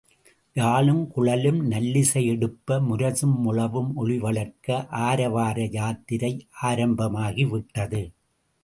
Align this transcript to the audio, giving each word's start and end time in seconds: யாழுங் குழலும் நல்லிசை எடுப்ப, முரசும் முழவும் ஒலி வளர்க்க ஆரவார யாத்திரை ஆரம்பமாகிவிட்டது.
யாழுங் 0.55 1.03
குழலும் 1.07 1.59
நல்லிசை 1.71 2.23
எடுப்ப, 2.29 2.79
முரசும் 2.89 3.37
முழவும் 3.45 3.91
ஒலி 3.95 4.17
வளர்க்க 4.17 4.87
ஆரவார 5.01 5.69
யாத்திரை 5.71 6.33
ஆரம்பமாகிவிட்டது. 6.61 8.03